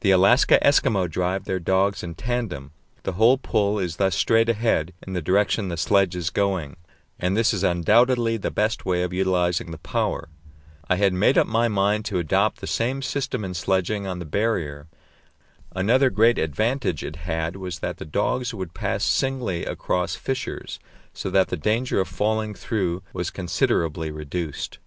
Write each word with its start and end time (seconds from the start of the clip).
The 0.00 0.10
Alaska 0.10 0.58
Eskimo 0.60 1.08
drive 1.08 1.44
their 1.44 1.60
dogs 1.60 2.02
in 2.02 2.16
tandem; 2.16 2.72
the 3.04 3.12
whole 3.12 3.38
pull 3.38 3.78
is 3.78 3.94
thus 3.94 4.16
straight 4.16 4.48
ahead 4.48 4.92
in 5.06 5.12
the 5.12 5.22
direction 5.22 5.68
the 5.68 5.76
sledge 5.76 6.16
is 6.16 6.30
going, 6.30 6.74
and 7.20 7.36
this 7.36 7.54
is 7.54 7.62
undoubtedly 7.62 8.36
the 8.36 8.50
best 8.50 8.84
way 8.84 9.04
of 9.04 9.12
utilizing 9.12 9.70
the 9.70 9.78
power. 9.78 10.30
I 10.90 10.96
had 10.96 11.12
made 11.12 11.38
up 11.38 11.46
my 11.46 11.68
mind 11.68 12.04
to 12.06 12.18
adopt 12.18 12.60
the 12.60 12.66
same 12.66 13.02
system 13.02 13.44
in 13.44 13.54
sledging 13.54 14.04
on 14.04 14.18
the 14.18 14.24
Barrier. 14.24 14.88
Another 15.76 16.10
great 16.10 16.38
advantage 16.38 17.04
it 17.04 17.14
had 17.14 17.54
was 17.54 17.78
that 17.78 17.98
the 17.98 18.04
dogs 18.04 18.52
would 18.52 18.74
pass 18.74 19.04
singly 19.04 19.64
across 19.64 20.16
fissures, 20.16 20.80
so 21.14 21.30
that 21.30 21.50
the 21.50 21.56
danger 21.56 22.00
of 22.00 22.08
falling 22.08 22.52
through 22.52 23.04
was 23.12 23.30
considerably 23.30 24.10
reduced. 24.10 24.80